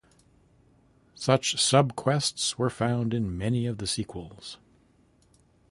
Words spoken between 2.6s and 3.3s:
found